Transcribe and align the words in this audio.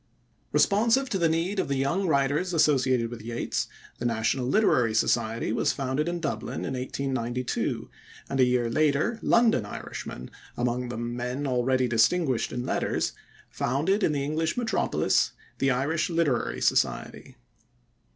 Responsive 0.51 1.09
to 1.11 1.19
the 1.19 1.29
need 1.29 1.59
of 1.59 1.67
the 1.67 1.75
young 1.77 2.07
writers 2.07 2.55
associated 2.55 3.11
with 3.11 3.21
Yeats, 3.21 3.67
the 3.99 4.03
National 4.05 4.47
Literary 4.47 4.95
Society 4.95 5.53
was 5.53 5.73
founded 5.73 6.09
in 6.09 6.19
Dublin 6.19 6.65
in 6.65 6.73
1892, 6.73 7.87
and 8.27 8.39
a 8.39 8.43
year 8.43 8.67
later 8.67 9.19
London 9.21 9.63
Irishmen, 9.63 10.31
among 10.57 10.89
them 10.89 11.15
men 11.15 11.45
already 11.45 11.87
distinguished 11.87 12.51
in 12.51 12.65
letters, 12.65 13.11
founded 13.51 14.01
in 14.01 14.11
the 14.11 14.23
English 14.23 14.57
metropolis 14.57 15.33
the 15.59 15.69
Irish 15.69 16.09
Literary 16.09 16.61
Society. 16.61 17.37